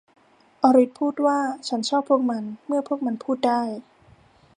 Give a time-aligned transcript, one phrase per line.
[0.63, 3.61] อลิซพูดว่า ฉันชอบพวกมันเมื่อพวกมันพูดได้